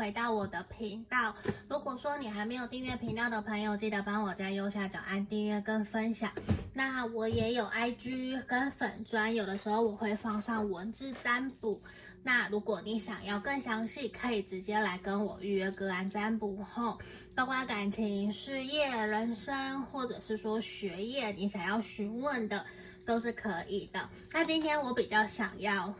[0.00, 1.36] 回到我的频道。
[1.68, 6.32] 如果说你还没有订阅频道的朋友，记得帮我在右下角按订阅跟分享。
[6.72, 11.78] 那我也有 IG 跟粉专，有的时候我会放上文字占卜。
[12.22, 16.98] 那如果你想要更详细，可以直接来跟我预约个案占卜后，
[17.34, 22.64] 包括感情、事业、人生，或者是说学业，你想要询问的
[23.04, 24.08] 都是可以的。
[24.32, 25.92] 那今天我比较想要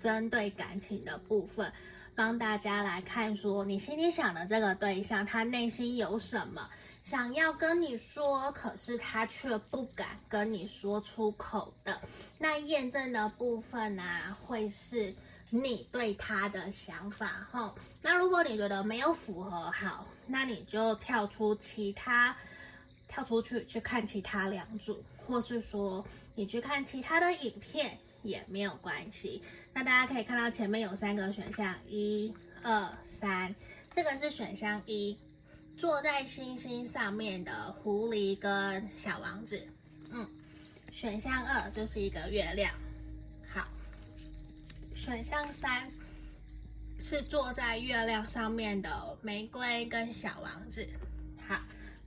[0.00, 1.72] 针对感情的部分，
[2.18, 6.68] 帮大家来看说，你心里想的这个对象，他内心有什么
[7.04, 12.00] 想要跟你说，可是他却不敢跟你说出口的。
[12.36, 15.14] 那验证的部分呢、啊，会是。
[15.50, 22.36] 你对他的想法，吼，那如果你觉得没有符合好，那你就跳出其他，
[23.08, 29.42] 跳出去去看其他两组，或是说你去看其他的影片也没有关系。
[29.72, 33.54] 那大家可以看到前面有三个选项，一、二、三，
[33.94, 35.18] 这个是选项一，
[35.76, 39.66] 坐在星星上面的狐狸跟小王子，
[40.10, 40.28] 嗯，
[40.92, 42.74] 选项二就是一个月亮。
[43.46, 43.68] 好
[44.94, 45.90] 选项三
[46.98, 50.88] 是坐在月亮上面的玫瑰跟小王子。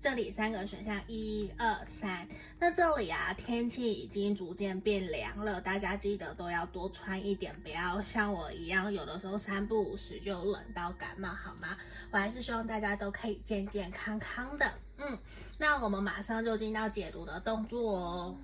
[0.02, 2.28] 这里三个选项，一二三。
[2.58, 11.78] 那这里啊，天气已经逐渐变凉了，大家记得都要多穿一点，不要像我一样，有的时候三不五时就冷到感冒，好吗？
[12.10, 14.74] 我还是希望大家都可以健健康康的。
[14.98, 15.20] 嗯，
[15.60, 18.38] 那我们马上就进到解读的动作哦。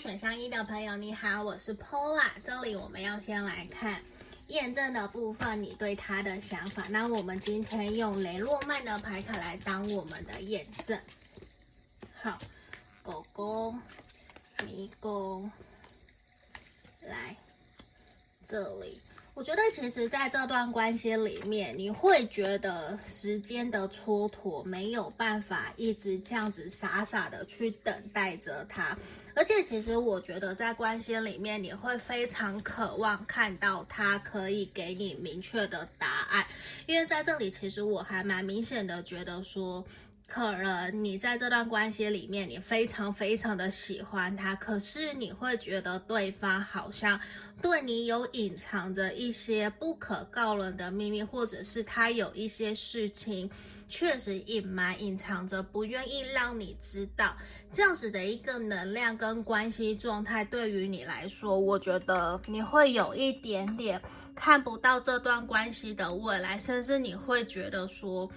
[0.00, 2.24] 选项一的朋友，你好，我是 Paula。
[2.42, 4.02] 这里我们要先来看
[4.46, 6.86] 验证的部分，你对他的想法。
[6.88, 10.98] 那我们今天用雷诺曼的牌卡来当我们的验证。
[12.22, 12.38] 好，
[13.02, 13.74] 狗狗、
[14.64, 15.52] 迷宫，
[17.02, 17.36] 来
[18.42, 18.98] 这里。
[19.40, 28.98] 我觉得其实在这段关系里面，你会觉得时间的蹉跎没有办法一直这样子傻傻的去等待着他。
[29.34, 36.44] 而且，其实我觉得在关系里面，你会非常渴望看到他可以给你明确的答案，
[36.84, 39.82] 因为在这里，其实我还蛮明显的觉得说，
[40.30, 47.20] 可能你在这段关系里面，你非常非常的喜欢他，可是你会觉得对方好像
[47.60, 53.50] 对你有隐藏着一些不可告人的秘密，或者是他有一些事情。
[53.92, 57.36] 确实隐瞒、隐藏着，不愿意让你知道
[57.72, 64.00] 这样子的一个能量跟关系状态，对于你来说，我觉得你会有一点点
[64.36, 68.30] 看不到这段关系的未来，甚至你会觉得说，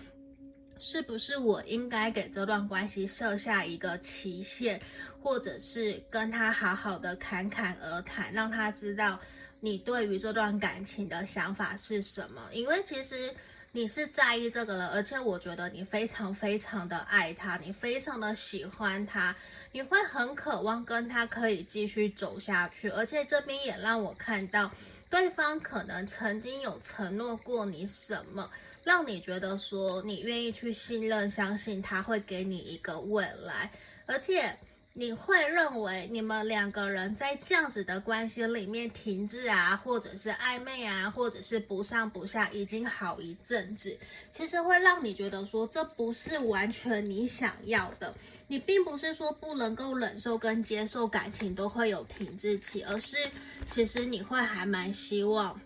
[0.79, 4.79] 是不是我应该给这段关系设下一个期限，
[5.22, 9.19] 或者是跟他好好的侃侃而谈，让他知道
[9.59, 12.41] 你对于这段感情的想法是什么？
[12.51, 13.34] 因为其实。
[13.75, 19.35] 你是在意这个人，而且我觉得你非常非常的爱他，你非常的喜欢他，
[19.72, 22.88] 你会很渴望跟他可以继续走下去。
[22.90, 24.72] 而且这边也让我看到，
[25.09, 28.47] 对方可能曾经有承诺过你什么，
[28.84, 33.72] 让你觉得说你愿意去信任、相信他会给你一个未来，
[34.06, 34.58] 而且。
[34.96, 43.98] 你会认为你们两个人在这样子的关系里面停滞啊，或者是暧昧啊，或者是不上不下，已经好一阵子，
[44.32, 48.14] 其实会让你觉得说这不是完全你想要的。
[48.46, 53.18] 你并不是说不能够忍受跟接受感情都会有停滞期，而是
[53.66, 55.60] 其实你会还蛮希望。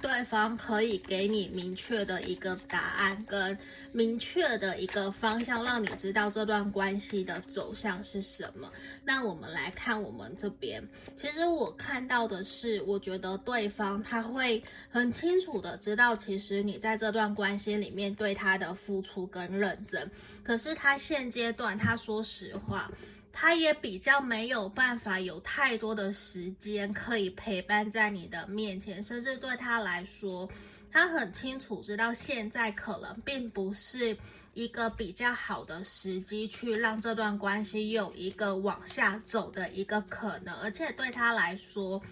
[0.00, 3.56] 对方可以给你明确的一个答案，跟
[3.92, 8.72] 明确的一个方向，让你知道这段关系的走向是什么。
[9.04, 20.10] 那我们来看我们这边，其实我看到的是，我觉得对方他会很清楚的知道，其实你在这段关系里面对他的付出跟认真，
[20.42, 22.90] 可是他现阶段，他说实话。
[23.32, 30.48] 他也比较没有办法有太多的时间可以陪伴在你的面前，甚至对他来说，
[30.90, 34.16] 他很清楚知道现在可能并不是
[34.52, 42.02] 一个比较好的时机去让这段关系有一个往下走的一个可能，而且对他来说，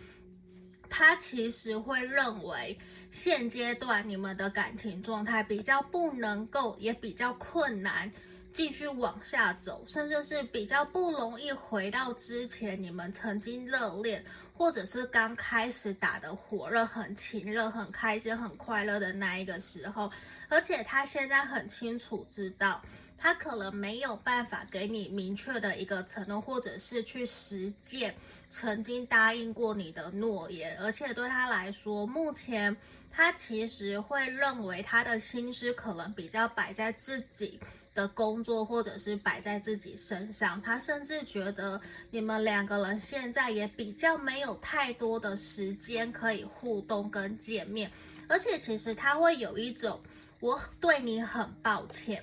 [0.88, 2.78] 他其实会认为
[3.10, 8.10] 现阶段你们的感情状态比较不能够，也比较困难。
[8.58, 20.10] 继续往下走，甚至是比较不容易回到之前你们曾经热恋，或者是刚开始打得火热、很亲热、很开心、很快乐的那一个时候。
[20.48, 22.82] 而且他现在很清楚知道，
[23.16, 28.12] 他可能没有办法给你明确的一个承诺，或者是去实践
[28.50, 30.76] 曾经答应过你的诺言。
[30.80, 32.76] 而且对他来说，目前
[33.12, 37.60] 他其实会认为他的心思可能比较摆在自己
[37.98, 40.62] 的工作，或者是摆在自己身上。
[40.62, 41.80] 他甚至觉得
[42.12, 47.90] 你们两个人现在也比较没有太多的时间可以互动跟见面。
[48.28, 50.00] 而且其实他会有一种，
[50.38, 52.22] 我对你很抱歉。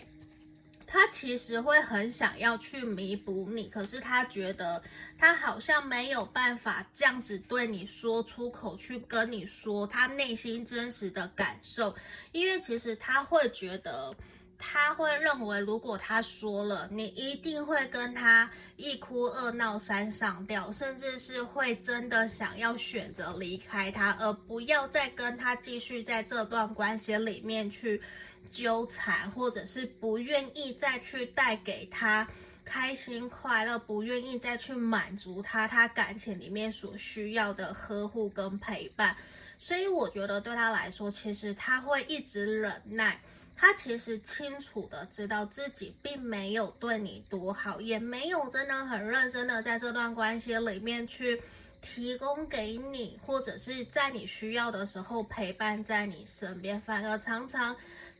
[0.87, 4.81] 他其实会很想要去弥补你，可是他觉得
[5.17, 11.93] 他好像没有办法这样子对你说出口，去跟你说他内心真实的感受，
[12.31, 14.15] 因为其实他会觉得，
[14.57, 28.01] 他会认为如果他说了，你一定会跟他一哭二闹三上吊，甚至是会真的想要选择离开他，而不要再跟他继续在这段关系里面去。
[28.47, 32.27] 纠缠，或者是不愿意再去带给他
[32.63, 39.17] 开心快乐，不愿意再去满足他他感情里面所需要的呵护跟陪伴，
[39.57, 43.19] 所以我觉得对他来说，其实他会一直忍耐。
[43.55, 51.41] 他其实清楚的知道自己并没有对你多好，也没有真的很认真的在这段关系里面去
[51.81, 57.75] 提供给你，或者是在你需要的时候陪伴在你身边，反而常常。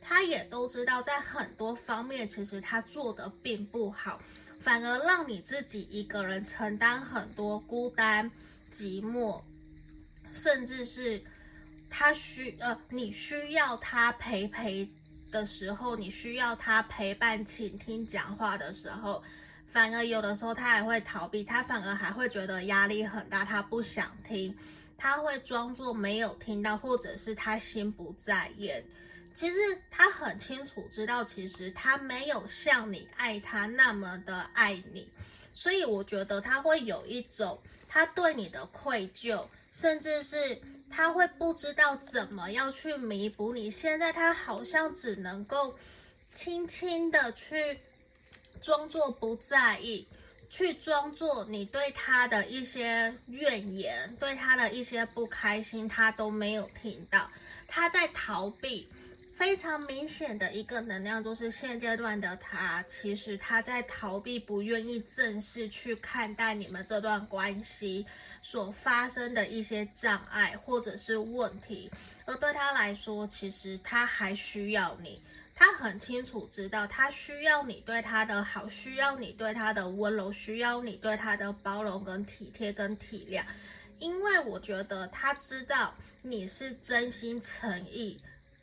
[0.08, 4.20] 他也都知道，在很多方面，其实他做的并不好，
[4.60, 8.30] 反而让你自己一个人承担很多孤单、
[8.70, 9.42] 寂寞，
[10.30, 11.20] 甚至是
[11.90, 14.88] 他需呃，你需要他陪陪
[15.30, 19.22] 的时候，你需要他陪伴、倾听、讲话的时候，
[19.68, 24.56] 反而有的时候他还会逃避，他反而还会觉得压力很大，他不想听，
[24.96, 28.84] 他会装作没有听到，或者是他心不在焉。
[29.34, 29.58] 其实
[29.90, 35.06] 他很清楚知道，其实他没有像你爱他那么的爱你，
[35.52, 40.58] 所以我觉得他会有一种他对你的愧疚，甚至是
[40.90, 43.70] 他会不知道怎么样去弥补你。
[43.70, 45.76] 现在他好像只能够
[46.32, 47.80] 轻轻的去
[48.62, 50.06] 装作不在意，
[50.48, 57.30] 去装作你对他的一些怨言，对他的一些不开心，他都没有听到，
[57.66, 58.88] 他在逃避。
[59.36, 68.06] 非常明显的一个能量，就是现阶段的他，其实他在逃避，不愿意正视去看待你们这段关系
[68.42, 71.90] 所发生的一些障碍或者是问题。
[72.24, 75.20] 而对他来说，其实他还需要你，
[75.54, 83.44] 他很清楚知道，他需要你对他的好，需要你对他的温柔，需要你对他的包容跟体贴跟体谅。
[83.98, 88.18] 因为我觉得他知道你是真心诚意。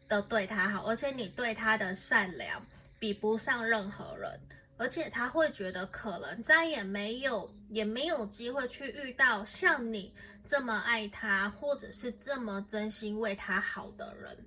[0.07, 2.65] 的对他好，而且你对他的善良
[2.99, 4.39] 比不上任何人，
[4.77, 10.13] 而且他会觉得可能再也没有也没有机会去遇到像你
[10.45, 14.37] 这么爱他，或者是这么真心为他好的人。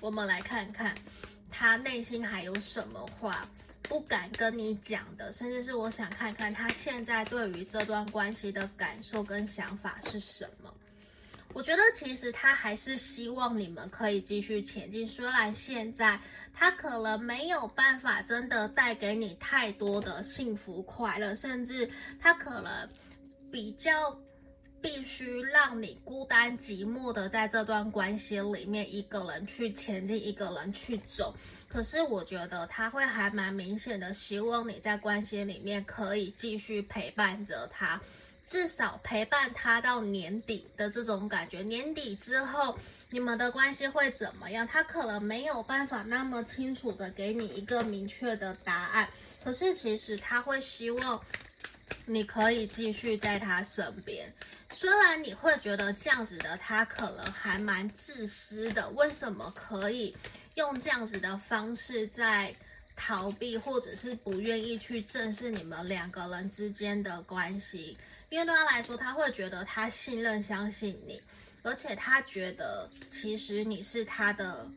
[0.00, 0.94] 我们来看看
[1.50, 3.48] 他内心还有什么话
[3.82, 10.72] 不敢跟你讲的，甚至是我想看看他现在对于这段关系的感受跟想法是什么。
[11.54, 16.20] 我觉得其实他还是希望你们可以继续前进，虽然现在
[16.54, 22.88] 他可能没有办法真的带给你太多的幸福快乐，甚至他可能
[23.50, 24.20] 比较
[24.80, 31.34] 必须让你孤单寂寞的在这段关系里面一个人去前进，一个人去走。
[31.66, 38.00] 可是我觉得他会还蛮明显的希望你在关系里面可以继续陪伴着他。
[38.48, 42.78] 至少陪伴他到年底的这种感觉，年底之后
[43.10, 44.66] 你们的关系会怎么样？
[44.66, 49.06] 他可能没有办法那么清楚的给你一个明确的答案，
[49.44, 51.22] 可是其实他会希望
[52.06, 54.32] 你可以继续在他身边。
[54.70, 60.16] 虽然你会觉得这样子的他可能还蛮自私的，为什么可以
[60.54, 62.56] 用这样子的方式在
[62.96, 67.98] 逃避，或者是不愿意去正视你们两个人之间的关系？
[68.30, 71.18] 因为对他来说，他会觉得他信任、相信你，
[71.62, 74.68] 而且他觉得其实你是他的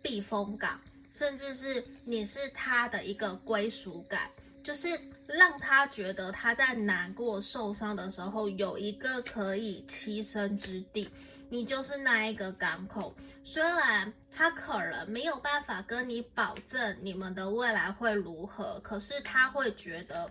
[0.00, 0.80] 避风港，
[1.10, 4.30] 甚至是你是他的一个归属感，
[4.62, 4.88] 就是
[5.26, 11.10] 让他觉得他在难过、受伤的时候有一个可以栖身之地，
[11.48, 13.12] 你就是那一个港口。
[13.42, 20.30] 虽然他可能没有办法跟你保证你们的未来会如何，可是他会觉得。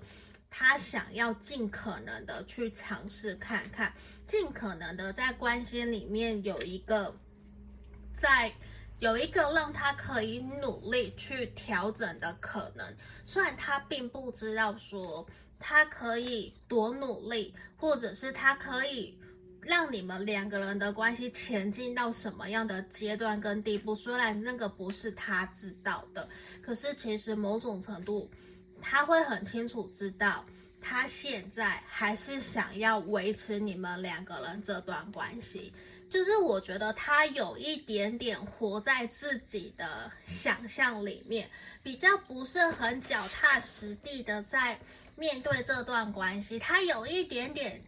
[0.54, 3.92] 他想要尽可能的去尝试看看，
[4.26, 7.16] 尽可能的在关系里面有一个，
[8.14, 8.54] 在
[9.00, 12.96] 有一个让他可以努力去调整的可能。
[13.26, 15.26] 虽然他并不知道说
[15.58, 19.18] 他可以多努力，或者是他可以
[19.62, 23.96] 让你们两个人的关系前进到什么样的阶段跟地步。
[23.96, 26.28] 虽然那个不是他知道的，
[26.62, 28.30] 可是其实某种程度
[28.82, 30.44] 他会很清楚知道。
[30.84, 35.72] 他现在还是想要维持你们两个人这段关系，
[36.10, 41.52] 就是我觉得他有一点点活在自己的想象里面，
[41.84, 44.80] 比较不是很脚踏实地的在
[45.16, 46.58] 面对这段关系。
[46.58, 47.84] 他有一点点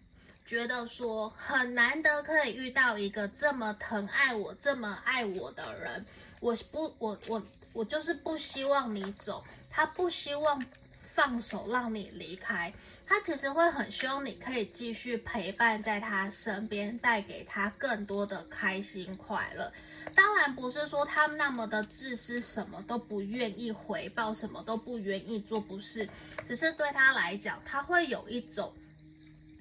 [0.45, 6.05] 觉得说，很难得可以遇到一个这么疼爱我、这么爱我的人。
[6.41, 7.41] 我不，我我
[7.73, 10.63] 我就是不希望你走，他不希望。
[11.13, 12.73] 放手让你离开，
[13.05, 19.71] 他其实会很希望你可以继续陪伴在他身边，带给他更多的开心快乐。
[20.15, 26.09] 当然不是说他那么的自私，什么都不愿意回报，什么都不愿意做，不是，
[26.45, 28.73] 只是对他来讲，他会有一种，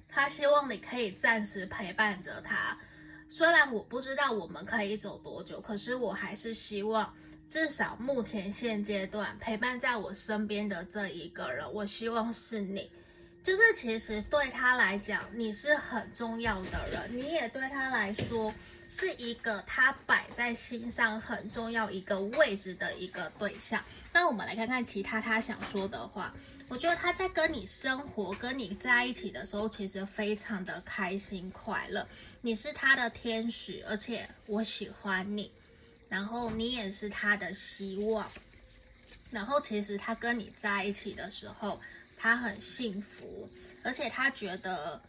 [0.09, 2.77] 他希望你可以暂时陪伴着他。
[3.29, 7.13] 虽然我不知道我们可以走多久，可是我还是希望。
[7.47, 12.89] 至少目前现阶段陪伴在我身边的这一个人，我希望是你。
[13.43, 18.53] 就是其实对他来讲，你是很重要的人，你也对他来说
[18.87, 23.83] 是一个他摆在心上很重要一个位置的一个对象。
[24.13, 26.33] 那我们来看看其他他想说的话。
[26.69, 32.07] 我觉得他在跟你生活、跟你在一起的时候，其实非常的开心快乐。
[32.41, 35.51] 你是他的天使，而且我喜欢你。
[36.13, 38.29] 然后你也是他的希望，
[39.31, 41.81] 然后其实他跟你在一起的时候，
[42.15, 43.49] 他很幸福，
[43.81, 45.01] 而且他觉得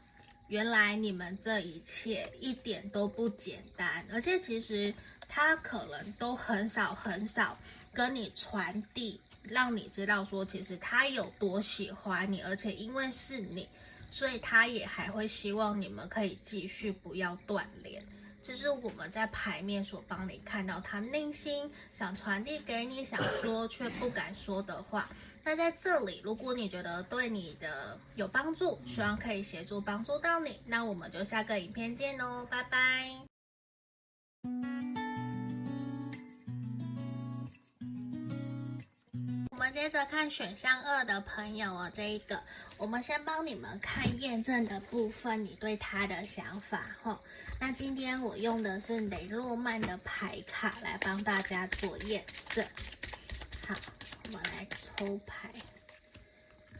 [0.48, 4.94] 原来你们这一切一点都不简单，而且其实
[5.28, 7.58] 他可能都很少很少
[7.92, 13.68] 跟你传递，让你知道说其实他有多喜欢你，而且因为是你，
[14.10, 18.02] 所以他也还会希望你们可以继续不要断联。
[18.44, 25.08] 这是我们在牌面所帮你看到他内心想传递给你、想说 却不敢说的话。
[25.42, 33.24] 那在这里，如果你觉得对你的有帮助，希望可以协助帮助到你，那我们就下个影片见喽，拜拜。
[39.74, 42.40] 接着看选项二的朋友哦，这一个，
[42.76, 47.20] 我们先帮你们看验证的部分，你对他的想法哈。
[47.60, 52.64] 那今天我用的是雷诺曼的牌卡来帮大家做验证。
[53.66, 53.74] 好，
[54.26, 55.50] 我们来抽牌。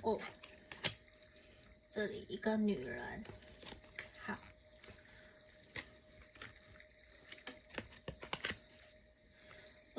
[0.02, 0.20] 哦，
[1.90, 3.24] 这里一个女人。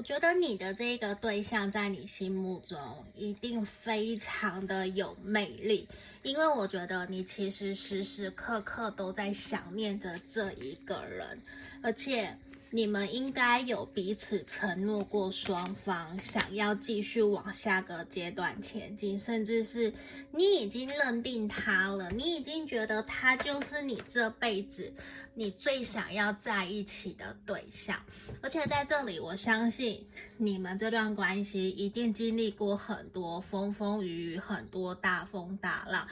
[0.06, 2.78] 觉得你的这个对象在你心目中
[3.16, 5.88] 一定非常的有魅力，
[6.22, 11.42] 因为我觉得你其实时时刻刻都在想念着这一个人，
[11.82, 12.38] 而且。
[12.72, 19.94] 你们应该有彼此承诺过，双方想要继续往下个阶段前进，甚至是
[20.32, 24.92] 你已经认定他了，你已经觉得他就是你这辈子
[25.36, 28.04] 你最想要在一起的对象。
[28.42, 30.06] 而且在这里，我相信
[30.36, 36.06] 你们这段关系一定经历过很多风风雨雨，很多大风大浪，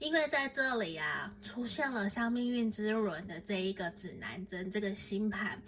[0.00, 5.62] 因为在这里啊，出现了像命运之轮的这一个指南针，这个星盘。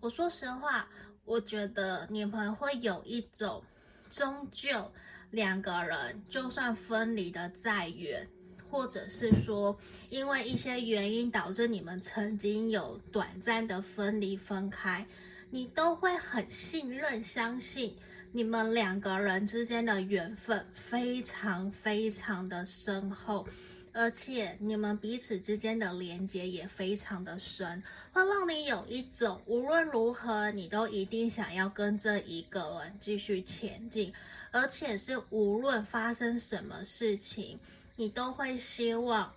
[0.00, 0.88] 我说实话，
[1.26, 3.62] 我觉得你们会有一种，
[4.08, 4.90] 终究
[5.30, 8.26] 两个人就算分离的再远，
[8.70, 9.78] 或者是说
[10.08, 15.06] 因为一些原因导致你们曾经有短暂的分离分开，
[15.50, 17.94] 你都会很信任、相信
[18.32, 23.46] 你们两个人之间的缘分非常非常的深厚。
[23.92, 27.82] 而且你们彼此之间的连接也非常的深，
[28.12, 34.12] 会让你有一种无论如何你都一定想要跟这一个人继续前进，
[34.50, 37.58] 而且是无论发生什么事情，
[37.96, 39.32] 你都会希望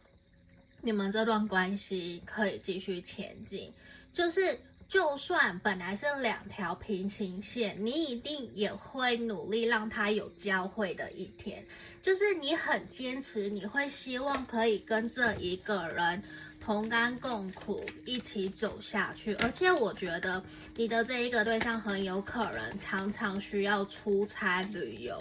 [0.82, 3.74] 你们这段关系可以继续前进，
[4.14, 4.60] 就是。
[4.88, 11.66] 就算本来是两条平行线，你一定也会努力让它有交汇的一天。
[12.04, 16.22] 就是你很坚持，你会希望可以跟这一个人
[16.60, 19.34] 同甘共苦，一起走下去。
[19.36, 20.44] 而且我觉得
[20.76, 25.20] 你的这一个对象很有可能常常需要出差旅游，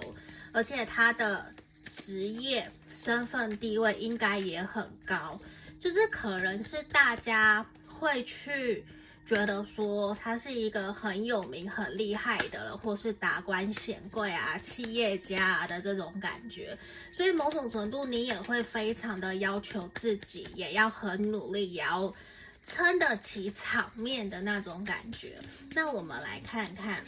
[0.52, 1.50] 而且他的
[1.88, 5.40] 职业身份地位应该也很高，
[5.80, 8.84] 就是可能是大家会去。
[9.34, 16.76] 觉得说他是一个很有名、很厉害的人，或是达官显贵啊、企业家啊的这种感觉，
[17.14, 22.14] 所以某种程度你也会非常的要求自己，也要很努力，也要
[22.62, 25.38] 撑得起场面的那种感觉。
[25.72, 27.02] 那我们来看看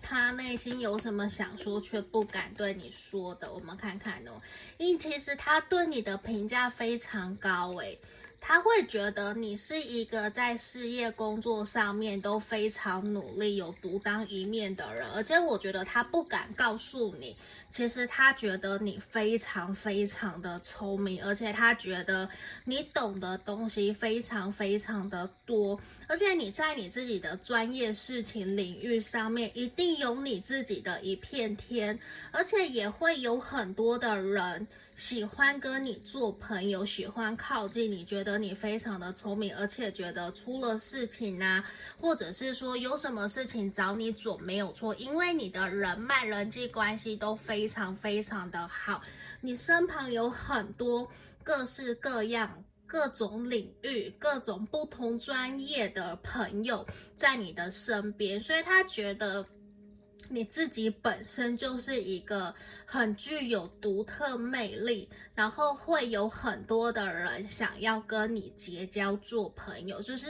[0.00, 3.52] 他内心有什么想说却不敢对你说的。
[3.52, 4.40] 我们看看哦，
[4.78, 7.98] 因其实他对你的评价非常高诶。
[8.44, 17.36] 他会觉得你是一个在事业工作上面都非常努力、有独当一面的人，而且我觉得他不敢告诉你，
[17.70, 22.28] 其实他觉得你非常非常的聪明，而且他觉得
[22.64, 31.96] 你懂的东西非常非常的多，而且你在你自己的专业事情领域上面一定有你自己的一片天，
[32.32, 34.66] 而且也会有很多的人。
[35.02, 41.68] 喜欢跟你做朋友，喜欢靠近你，觉得你非常的聪明，而且觉得出了事情啊，
[41.98, 49.02] 或者是说有什么事情找你做没有错，因为你的人脉、人际关系都非常非常的好，
[49.40, 51.10] 你身旁有很多
[51.42, 59.44] 各式各样、各种领域、各种不同专业的朋友在你的身边，所以他觉得。
[60.32, 62.54] 你自己本身就是一个
[62.86, 70.26] 很具有独特魅力，然后会有很多的人想要跟你结交做朋友，就是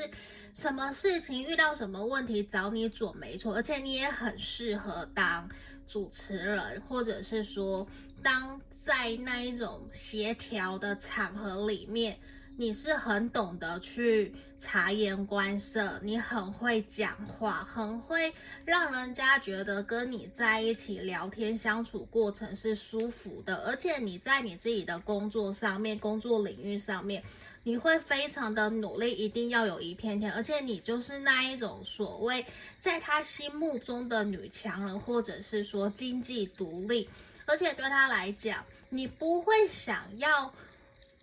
[0.52, 5.48] 什么事情遇到什么问题找你做没错，而且你也很适合当
[5.86, 7.86] 主持人，或者是说
[8.22, 12.18] 当在那一种协调的场合里面。
[12.62, 18.32] 你是很懂得去察言观色，你很会讲话，很会
[18.64, 27.24] 让人家觉得跟你在一起聊天相处过程是舒服的，而且你在你自己的工作上面、工作领域上面，
[27.64, 32.46] 你会非常的努力，一定要有一片天，而且你就是那一种所谓
[32.78, 37.08] 在他心目中的女强人，或者是说经济独立，
[37.44, 40.54] 而且对他来讲，你不会想要。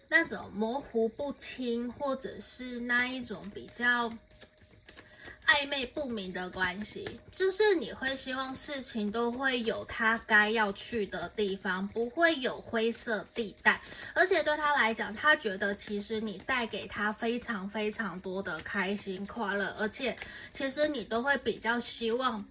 [0.09, 4.09] 那种模糊不清，或者是那一种比较
[5.45, 13.81] 暧昧不明的关系，就是你会希望事情都会有他该要去的地方，不会有灰色地带。
[14.15, 20.17] 而且对他来讲，他觉得其实你带给他非常非常多的开心快乐，而且
[20.51, 22.43] 其实你都会比较希望。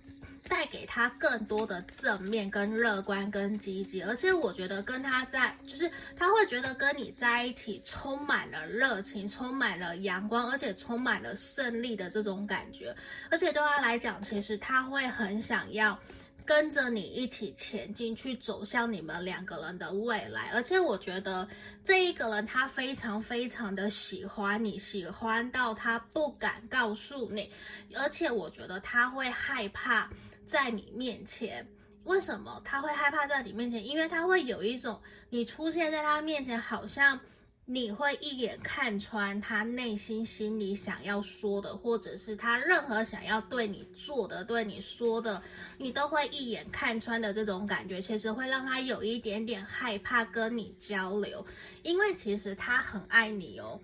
[0.47, 12.95] 带给他更多的正面、跟乐观、跟积极，而且我觉得跟他在，就是他会觉得跟你在一起充满了热情，充满了阳光，而且充满了胜利的这种感觉。
[13.31, 15.99] 而且对他来讲，其实他会很想要
[16.47, 20.51] 跟着你一起前进，去走向你们两个人的未来。
[20.55, 21.47] 而且我觉得
[21.85, 27.53] 这一个人他非常非常的喜欢你，喜欢到他不敢告诉你，
[27.97, 30.09] 而且我觉得他会害怕。
[30.49, 31.69] 在你面前，
[32.05, 33.87] 为什么他会害怕在你面前？
[33.87, 37.21] 因为他会有一种你出现在他面前，好像
[37.67, 45.43] 你会一眼看穿他内心心里想要说的，或者是他任何想要对你做的、对你说的，
[45.77, 51.45] 你都会一眼看穿的这种感觉，其实会让他有一点点害怕跟你交流，
[51.83, 53.79] 因为其实他很爱你哦。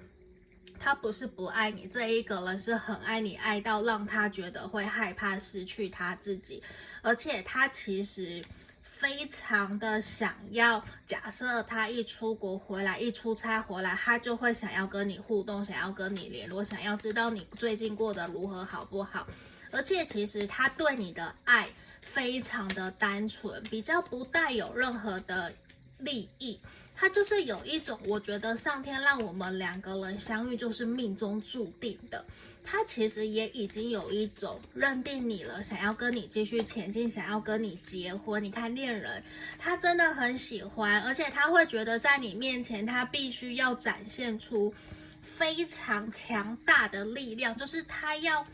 [0.78, 6.62] 他不是不爱你，这一个人是很爱你，爱到让他觉得会害怕失去他自己，
[7.02, 8.44] 而且他其实
[8.82, 10.84] 非常的想要。
[11.06, 19.26] 假设他一出国回来，一出差回来，他就会想要跟你互动，想要跟你联络，想要知道你最近过得如何，好不好？
[19.70, 21.68] 而且其实他对你的爱
[22.02, 25.52] 非常的单纯，比较不带有任何的
[25.98, 26.60] 利益。
[27.04, 32.24] 他就是有一种，我觉得上天让我们两个人相遇就是命中注定的。
[32.64, 38.42] 他其实也已经有一种认定你了，想要跟你继续前进，想要跟你结婚。
[38.42, 39.22] 你看恋人，
[39.58, 44.72] 他真的很喜欢，而且他会觉得在你面前，他必须要展现出
[45.20, 48.46] 非常强大的力量，就是他要。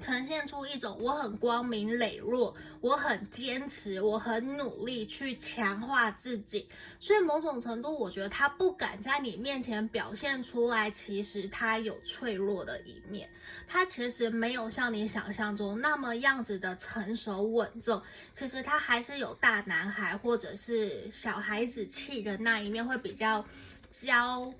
[0.00, 6.68] 呈现出一种我很光明磊落，我很坚持，我很努力去强化自己。
[7.00, 13.28] 所以某种程度，我觉得他不敢在你面前表现出来，其实他有脆弱的一面。
[13.66, 23.44] 他其实没有像你想象中那么样子的成熟稳重，其实他还是有大男孩或者是小孩子气的那一面，会比较
[23.90, 24.52] 娇，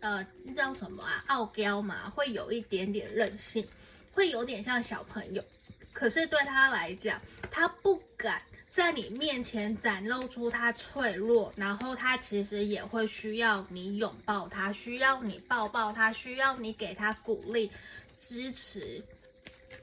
[0.00, 0.26] 呃，
[0.56, 1.24] 叫什么啊？
[1.28, 3.66] 傲娇嘛，会有一点点任性。
[4.12, 5.42] 会有点像小朋友，
[5.92, 7.20] 可是对他来讲，
[7.50, 17.70] 他不敢在你面前展露出他脆弱，然后他其实也会需要你拥抱他，需要你抱抱他，需要你给他鼓励。
[18.22, 19.02] 支持。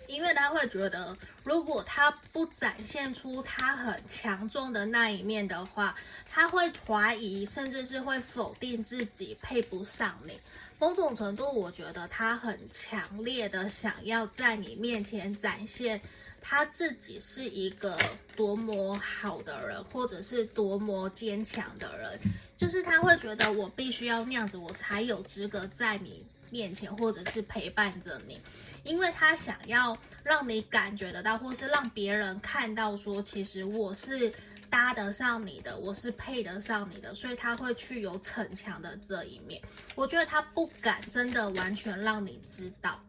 [0.07, 5.95] 因为他会觉得，如果他不展现出他很强壮的那一面的话，
[6.29, 10.39] 他会怀疑，甚至是会否定自己配不上你。
[10.79, 15.99] 某种程度，我觉得他很强烈的想要在你面前展现
[16.39, 17.97] 他自己是一个
[18.35, 22.19] 多么好的人，或者是多么坚强的人。
[22.55, 28.39] 就是他会觉得，我必须要那样子，我才有资格在你面前，或者是陪伴着你。
[28.87, 34.33] 因为他想要让你感觉得到，或是让别人看到，说其实我是
[34.69, 39.61] 搭得上你的，我是配得上你的，所以他会去有逞强的这一面。
[39.95, 42.99] 我觉得他不敢真的完全让你知道。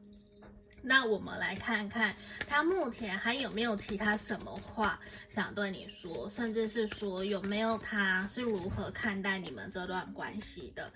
[0.80, 2.14] 那我们来看看
[2.48, 10.92] 他目前还有没有其他什么话想对你说，甚至是说有没有他是如何看待你们这段关系的。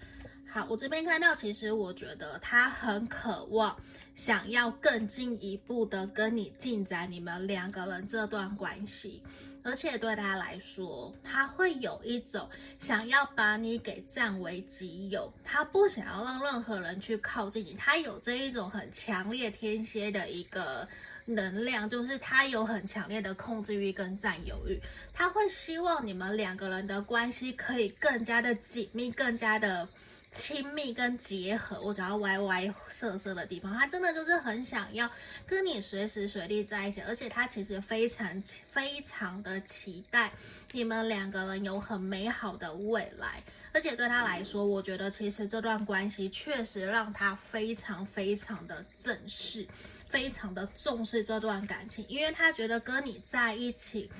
[0.54, 3.74] 好，我这边看到，其实我觉得他很渴望，
[4.14, 9.22] 想要更进一步的跟你进展你们两个人这段关系，
[9.62, 12.46] 而且对他来说，他会有一种
[12.78, 20.86] 想要把你给占为己有，他不想要让任何人去靠近你，他有这一种很强烈天蝎的一个
[21.24, 24.78] 能量，就是他有很强烈的控制欲跟占有欲，
[25.14, 29.88] 他会希望你们两个人的关系可以更加的紧密，更加的。
[30.32, 35.08] 亲密跟结合，我只要歪歪色色的地方，他真的就是很想要
[35.46, 40.32] 跟你随时随地在一起，而且他其实非常非常的期待
[40.72, 43.42] 你们两个人有很美好的未来，
[43.74, 49.68] 而且对他来说，我觉得其实这段关系确实让他非常非常的正视，
[50.08, 54.10] 非常的重视这段感情，因为他觉得跟你在一起。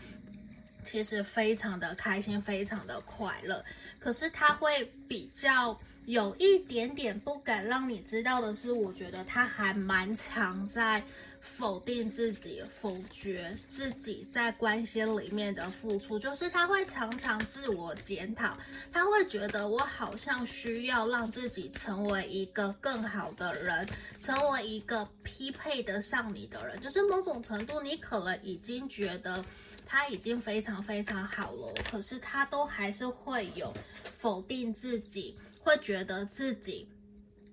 [0.84, 3.64] 其实非常的开心，非常的快乐。
[3.98, 11.02] 可是他会比较有一点点不敢让你知道的是，我觉得他还蛮常在
[11.40, 16.18] 否定自己，否决自己在关系里面的付出。
[16.18, 18.58] 就是他会常常自我检讨，
[18.92, 26.80] 他会觉得我好像需要让自己成为一个更好的人，成为一个匹配得上你的人。
[26.80, 29.44] 就是某种程度，你可能已经觉得。
[29.94, 33.74] 他已经非常非常好了，可是他都还是会有
[34.16, 36.88] 否定自己，会觉得自己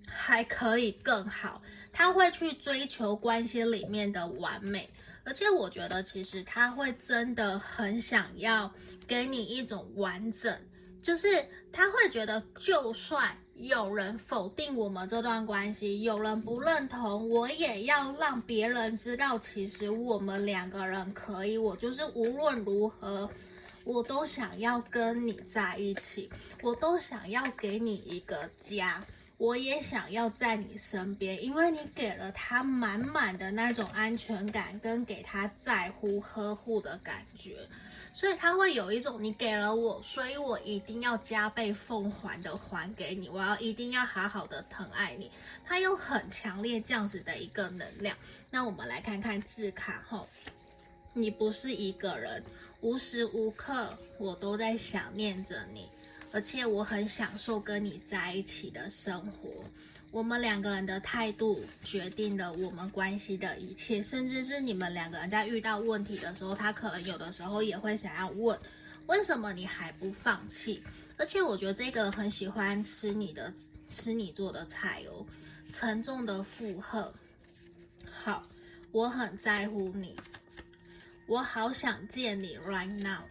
[0.08, 1.60] 还可以更好，
[1.92, 4.88] 他会去追求关系里面的完美，
[5.22, 8.72] 而且我觉得其实他会真的很想要
[9.06, 10.58] 给你一种完整，
[11.02, 11.26] 就是
[11.72, 13.36] 他会觉得就算。
[13.56, 21.58] 有人否定我们这段关系，有人不认同，我也要让别人知道，其实我们两个人可以。
[21.58, 23.28] 我就是无论如何，
[23.84, 26.30] 我都想要跟你在一起，
[26.62, 29.04] 我都想要给你一个家。
[29.40, 37.66] 我也想要在你身边，因为你给了他满满的那种安全感，跟给他在乎、呵护的感觉，
[38.12, 45.30] 所以他会有一种你给了我，所以我一定要加倍奉还的还给你，我要一定要好好的疼爱你。
[45.64, 48.14] 他有很强烈这样子的一个能量。
[48.50, 50.28] 那我们来看看字卡后，
[51.14, 52.44] 你不是一个人，
[52.82, 55.88] 无时无刻我都在想念着你。
[56.32, 59.64] 而且我很享受跟你在一起的生活，
[60.12, 68.56] 我们两个人的态度决定了我们关系的一切，甚至是你们两个人在遇到问题的时候，他可能有的时候也会想要问，
[69.06, 70.80] 为什么你还不放弃？
[71.16, 73.52] 而且我觉得这个人很喜欢吃你的，
[73.88, 75.26] 吃你做的菜哦，
[75.72, 77.12] 沉重的负荷。
[78.08, 78.46] 好，
[78.92, 80.14] 我很在乎你，
[81.26, 83.22] 我好想见你，right now，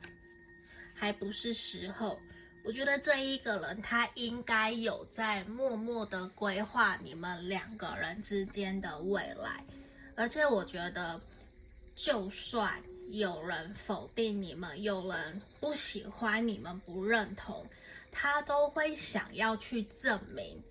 [0.94, 2.20] 还不是时候。
[2.64, 9.64] 我觉得这一个人，他应该有在默默的规划你们两个人之间的未来，
[10.16, 11.20] 而且我觉得，
[11.96, 17.66] 就算有人否定你们，有人不喜欢你们，不认同，
[18.12, 20.62] 他都会想要去证明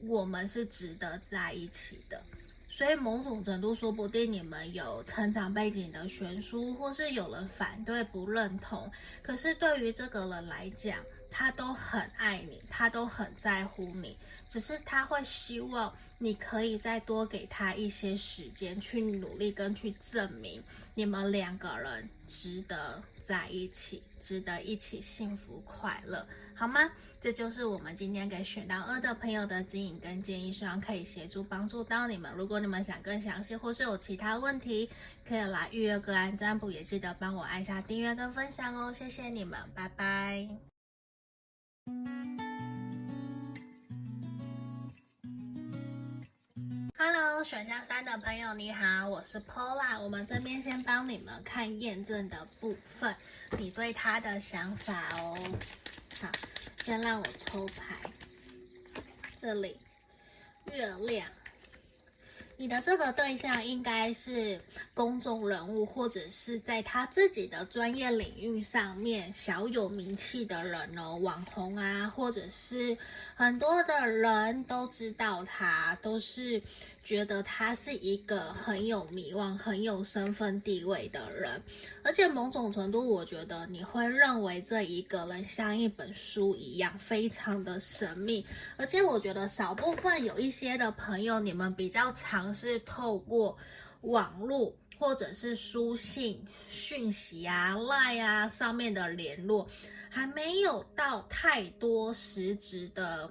[0.00, 2.20] 我们是值得在一起的。
[2.68, 8.90] 所以某种程度，说不定你们有成长背景的悬殊，或是有人反对不认同，
[9.22, 10.98] 可是对于这个人来讲，
[11.30, 14.16] 他都很爱你，他都很在乎你，
[14.48, 20.62] 只是他会希望你可以再多给他一些时间去努力跟去证明
[20.94, 26.90] 你们两个人值得在一起，值得一起幸福快乐，好吗？
[27.18, 32.32] 这就是我们今天给选到二的朋友的指引跟建议，希望可以协助帮助到你们。
[32.34, 34.88] 如果你们想更详细或是有其他问题，
[35.26, 40.75] 可以来预约个案占卜，也记得帮我按下订阅跟分享哦，谢谢你们，拜拜。
[46.98, 50.00] Hello，选项三的朋友你好，我是 Paula。
[50.00, 53.14] 我们这边先帮你们看验证的部分，
[53.56, 55.38] 你对他的想法哦。
[56.20, 56.28] 好，
[56.84, 57.96] 先让我抽牌。
[59.40, 59.78] 这里，
[60.72, 61.30] 月亮。
[62.58, 64.62] 你的这个对象应该是
[64.94, 72.96] 公众人物，或者是在他自己的专业领域上面小有名气的人哦，网红啊，或者是
[73.34, 76.62] 很多的人都知道他，都是
[77.06, 81.62] 觉得他是一个很有迷望、很有身份地位的人，
[82.02, 88.44] 而且某种程度，我觉得你会认为这一个人像一本书一样，非常的神秘，
[88.76, 92.52] 而且我觉得少部分有一些的朋友，你们比较常。
[92.56, 93.58] 是透过
[94.00, 99.68] 网络或者是书信讯息啊、赖啊上面的联络，
[100.08, 103.30] 还没有到太多实质的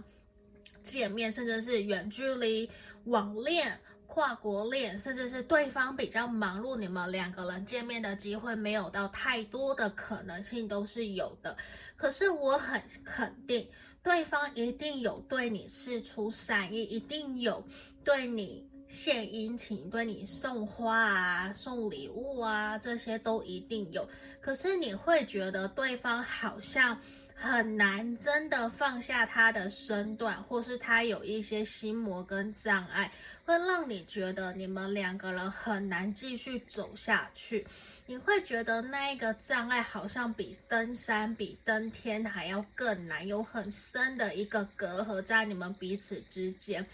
[0.83, 2.69] 见面，甚至是远距离
[3.05, 11.57] 网恋、跨国恋，甚至是对方比较忙碌，你们两个人见面的机会没有到太多的可能性都是有的。
[11.95, 13.67] 可是我很肯定，
[14.03, 17.65] 对方一定有对你释出善意，一定有
[18.03, 18.69] 对你。
[18.87, 24.07] 献殷勤，对你送花啊、送礼物啊，这些都一定有。
[24.39, 27.01] 可是你会觉得对方好像
[27.37, 33.11] 很难真的放下他的身段，或是他有一些心魔跟障碍，
[33.45, 37.67] 会让你觉得你们两个人很难继续走下去。
[38.07, 46.85] 你会觉得那一个障碍好像比登山、比登天还要更难，有很深的一个隔阂在你们彼此之间。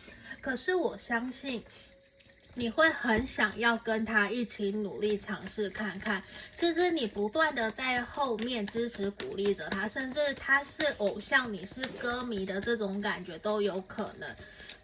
[0.41, 1.63] 可是我相信
[2.55, 6.23] 你会很想要跟他一起努力尝试看看。
[6.55, 14.35] 其实你不断的在后面支持鼓励着他，甚至他是偶像，你是歌迷的这种感觉都有可能，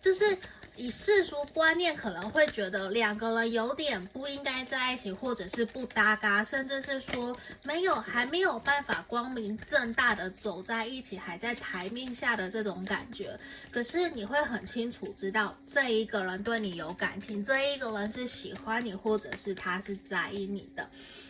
[0.02, 0.38] 就是。
[0.78, 13.38] 以世俗观念可能会觉得两个人有点不应该在一起，或者是不搭嘎，甚至是说没有还没有办法光明正大的走在一起，还在台面下的这种感觉。
[13.72, 20.88] 可是你会很清楚知道，这一个人对你有感情，这一个人是喜欢你，或者是他是在意你的。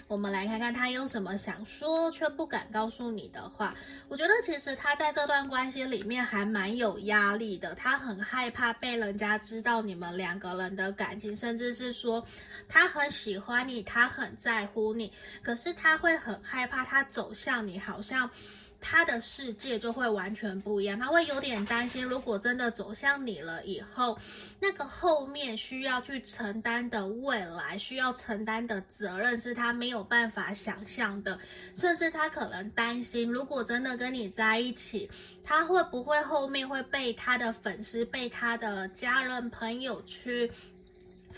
[0.07, 3.75] 我们来看看他有什么想说却不敢告诉你的话。
[4.07, 12.25] 我觉得其实他在这段关系里面还蛮有压力的，他很害怕被人家知道你们两个人的感情，甚至是说
[12.69, 15.11] 他很喜欢你，他很在乎你，
[15.43, 18.31] 可是他会很害怕他走向你，好像。
[18.79, 24.17] 他的世界就会完全不一样，他会有点担心，如果真的走向你了以后，
[24.59, 31.39] 那个后面需要去承担的未来，需要承担的责任是他没有办法想象的，
[31.75, 35.09] 甚至他可能担心，如果真的跟你在一起，
[35.43, 40.51] 他会不会后面会被他的粉丝、被他的家人朋友去。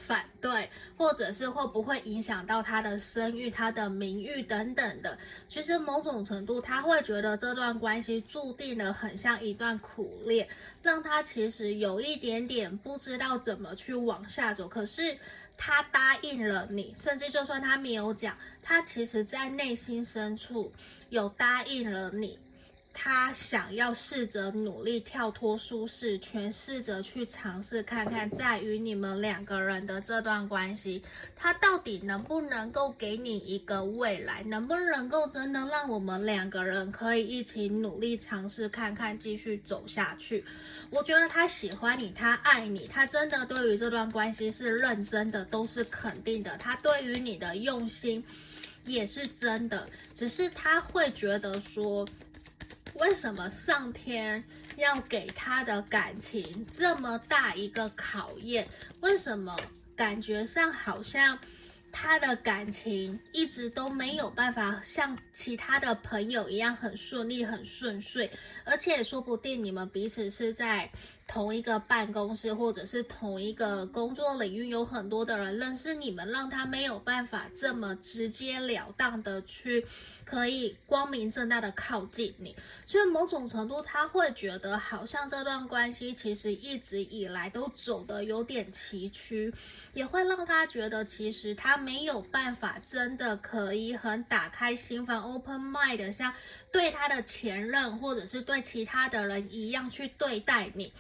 [0.08, 5.18] 反对，或者是会不会影响到他的声誉、他的名誉等等的。
[5.48, 10.48] 其实某种程度，他会觉得这段关系注定了很像一段苦恋，
[10.82, 14.68] 让他其实有一点点不知道怎么去往下走。
[14.68, 15.18] 可是
[15.58, 20.72] 他答应了你，甚至就算他没有讲，他其实在内心深处
[21.10, 22.40] 有答应了你。
[22.91, 31.02] 他想要试着努力跳脱舒适圈，试着去尝试看看，在于你们两个人的这段关系，
[31.36, 40.43] 他到底能不能够给你一个未来，能不能够真的让我们两个人可以一起努力尝试看看，继续走下去。
[40.89, 46.58] 我觉得他喜欢你，他爱你，他真的对于这段关系是认真的，都是肯定的。
[46.58, 48.21] 他对于你的用心
[48.84, 52.06] 也是真的，只是他会觉得说。
[53.00, 54.44] 为什么上天
[54.76, 58.68] 要给他的感情这么大一个考验？
[59.00, 59.58] 为什么
[59.96, 61.40] 感觉上好像
[61.92, 68.30] 他的感情一直都没有办法像其他的朋友一样很顺利、很顺遂？
[68.66, 70.92] 而且说不定你们彼此是在
[71.30, 79.86] 同一个办公室，或者是同一个工作领域，有很多的人认识你们，让他没有办法这么直截了当的去
[80.26, 82.56] 可以光明正大的靠近你。
[82.88, 89.54] 所以某种程度，他会觉得好像这段关系其实一直以来都走的有点崎岖，
[89.94, 96.34] 也会让他觉得其实他没有办法真的可以很打开心房，open mind 的像
[96.72, 100.92] 对他的前任或者是对其他的人一样去对待你。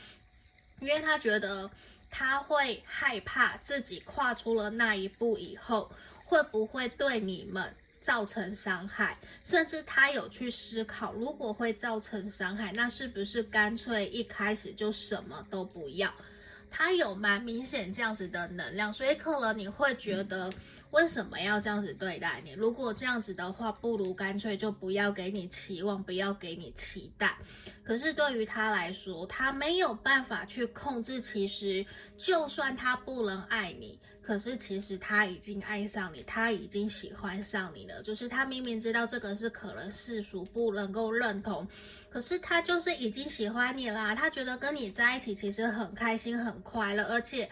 [0.81, 1.69] 因为他觉得
[2.09, 5.91] 他会害怕自己跨出了那一步以后，
[6.25, 16.13] 会不会对你们造成伤害，甚至他有去思考，如果会造成伤害，那是不是干脆一开始就什么都不要？
[16.71, 20.51] 他有蛮明显这样子的能量，所以可能你会觉得。
[20.91, 22.51] 为什么要这样子对待你？
[22.53, 27.37] 如果这样子的话，不如干脆就不要给你期望，不要给你期待。
[27.89, 31.19] 可是对于他来说，他没有办法去控制。
[31.19, 31.83] 其实，
[32.19, 38.03] 就算他不能爱你，可是其实他已经爱上你，他已经喜欢上你了。
[38.03, 41.67] 就是他明明知道这个是可能世俗不能够认同，
[42.11, 44.13] 可是他就是已经喜欢你啦。
[44.13, 47.49] 他觉得跟你在一起其实很开心、很快乐，而且。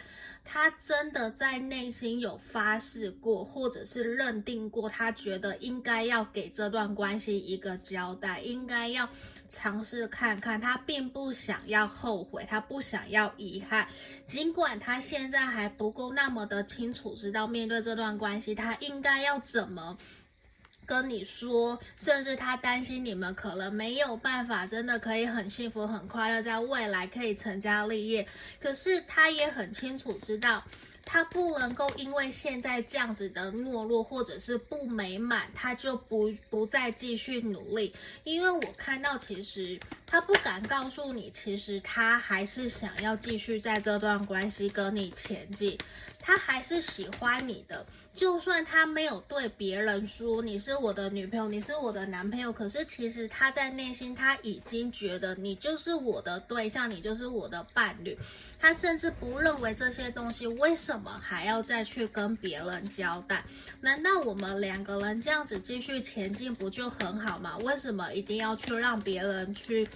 [0.50, 9.10] 他真的在内心有发誓过，或者是认定过，他觉得应该要给这段关系一个交代，应该要
[9.48, 10.62] 尝试看看。
[10.62, 13.88] 他并不想要后悔，他不想要遗憾，
[14.26, 19.98] 尽管他现在还不够那么的清楚，知道面对这段关系，他应该要怎么。
[20.86, 28.26] 跟你说，甚至他担心你们可能没有办法，真的可以很幸福、很快乐，在未来可以成家立业。
[28.62, 30.64] 可是他也很清楚知道，
[31.10, 37.94] 他不能够因为现在这样子的懦弱或者是不美满，他就不不再继续努力。
[38.26, 45.78] 因为我看到，其实他不敢告诉你，其实他还是想要继续在这段关系跟你前进，
[46.28, 47.86] 他还是喜欢你的。
[48.14, 58.18] 就算他没有对别人说你是我的女朋友，你是我的男朋友，可是其实他在内心他已经觉得你就是我的对象，你就是我的伴侣。
[58.60, 63.46] 他甚至不认为这些东西为什么还要再去跟别人交代？
[63.80, 67.58] 难道我们两个人这样子继续前进不就很好吗？
[67.60, 69.88] 为什么一定要去让别人去？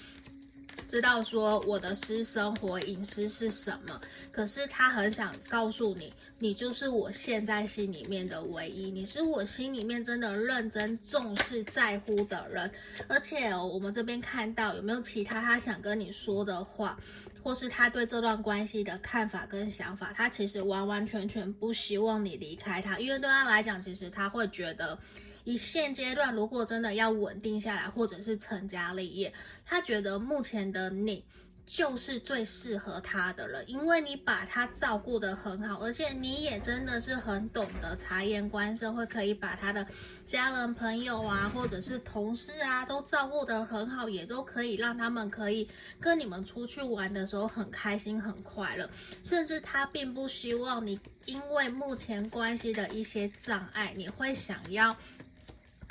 [0.92, 4.02] 知道说我的私生活隐私是什么，
[4.34, 12.70] 可是他很想告诉你，你就是我现在心里面的唯一，你是我心里面真的认真重视在乎的人。
[13.08, 17.00] 而且，我们这边看到有没有其他他想跟你说的话，
[17.42, 25.00] 或是他对这段关系的看法跟想法，他其实完完全全不希望你离开他，因为对他来讲，其实他会觉得。
[25.44, 29.34] 以现阶段，如果真的要稳定下来，或者是成家立业，
[29.66, 31.26] 他觉得目前的你
[31.66, 39.88] 就是最适合他的了，因为你把他照顾得很好，而且你也真的是很懂得察言观色，会可以把他的
[40.26, 48.90] 家人、朋友啊，或者是同事啊，都照顾得很好，也都可以让他们可以跟你们出去玩的时候很开心、很快乐，
[49.24, 54.98] 甚至他并不希望你因为目前关系的一些障碍，你会想要。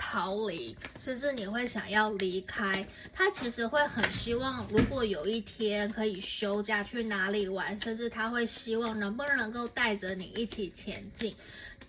[0.01, 2.85] 逃离，甚至你会想要离开。
[3.13, 11.37] 他其实会很希望，如果有一天可以休假去哪里玩，甚至他会希望能不能够带着你一起前进。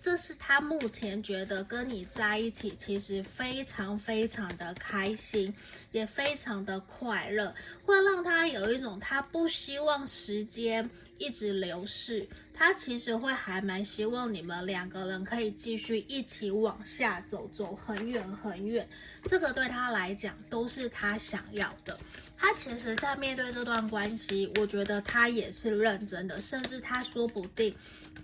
[0.02, 5.54] 这是他目前觉得跟你在一起其实非常非常的开心，
[5.92, 10.90] 也非常的快乐，会让他有一种他不希望时间
[11.22, 18.88] 一直流逝，他其实会还蛮希望你们两个人可以继续一起往下走，走很远很远。
[19.26, 21.96] 这个对他来讲都是他想要的。
[22.36, 27.72] 他其实，在面对这段关系，我觉得他也是认真的，甚至他说不定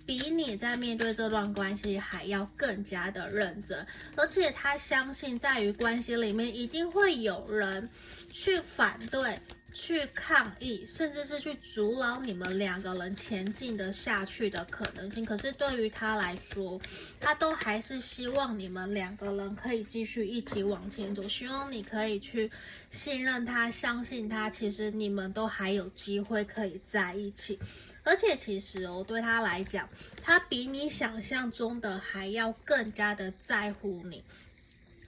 [0.04, 3.86] 比你在面对这段关系还要更加的认真。
[4.16, 7.88] 而且他相信，在于关系里面一定会有人
[8.32, 9.40] 去反对。
[9.80, 15.24] 去抗议，甚至是去阻挠你们两个人前进的下去的可能性。
[15.24, 16.80] 可是对于他来说，
[17.20, 21.28] 他都还是希望你们两个人可以继续一起往前走。
[21.28, 22.50] 希望你可以去
[22.90, 24.50] 信任他，相信他。
[24.50, 27.56] 其实你们都还有机会可以在一起。
[28.02, 29.88] 而且其实哦，对他来讲，
[30.24, 34.24] 他比你想象中的还要更加的在乎你。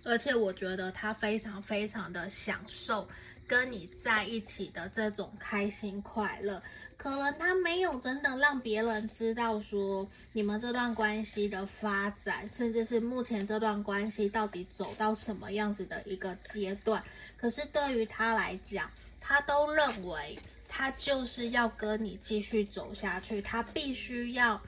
[0.05, 3.09] 而且我觉得他非常非常的享受。
[3.51, 6.63] 跟你在一起的这种开心快乐，
[6.97, 17.03] 可能他没有真的让别人知道说你们这段关系的发展，甚至是目前这段关系到底走到什么样子的一个阶段。
[17.37, 18.89] 可是对于他来讲，
[19.21, 24.63] 他都认为他就是要跟你继续走下去，他必须要。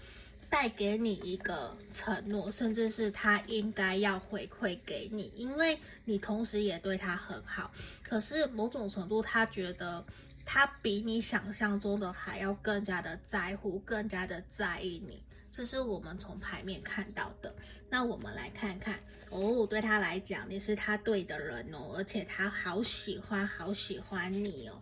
[0.53, 7.73] 带给你一个承诺，甚至是他应该要回馈给你，因为你同时也对他很好。
[8.03, 10.05] 可是某种程度，他觉得
[10.45, 15.23] 他比你想象中的还要更加的在乎，更加的在意你。
[15.51, 17.55] 这是我们从牌面看到的。
[17.89, 19.01] 那我们来看看
[19.31, 24.79] 哦，对他来讲，你是他对的人哦，而且他好喜欢，好喜欢你哦。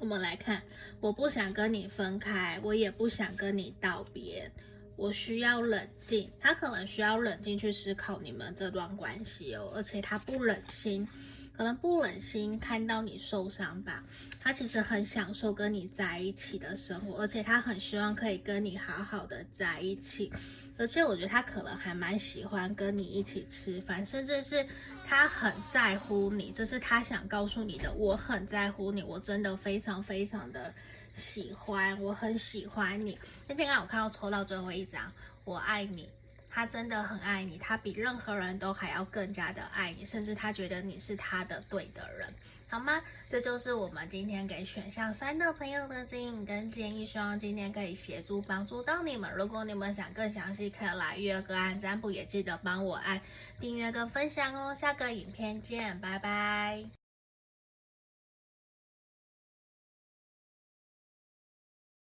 [0.00, 0.62] 我们来看，
[0.98, 4.50] 我不想跟你分开，我也不想跟你道别，
[4.96, 6.30] 我需要冷静。
[6.40, 11.06] 他可能需要冷静去思考你们这段关系哦，而且他不忍心。
[11.52, 14.02] 可能不忍心看到你受伤吧。
[14.40, 20.32] 他其实很享受跟你在一起的生活，而且他很希望可以跟你好好的在一起。
[20.80, 24.66] 而且我觉得他可能还蛮喜欢跟你一起吃饭，甚至是
[25.06, 27.92] 他很在乎你，这是他想告诉你的。
[27.92, 30.72] 我很在乎你，我真的非常非常的
[31.14, 33.18] 喜欢，我很喜欢你。
[33.46, 35.12] 那天刚刚我看到抽到最后一张，
[35.44, 36.08] 我爱你，
[36.48, 42.32] 他真的很爱你，他比任何人都还要更加的爱你，甚至他觉得你是他的对的人。
[42.70, 43.02] 好吗？
[43.28, 49.28] 这就是我们今天给选项三的朋友的指引跟建议，希望今天可以协助帮助到你们。
[49.34, 53.20] 如果你们想更详细，可以来预约个案占卜，也记得帮我按
[53.58, 54.72] 订阅跟分享哦。
[54.72, 56.99] 下个影片见，拜拜。